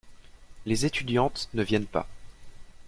[0.65, 2.07] Les étudiantes ne viennent pas.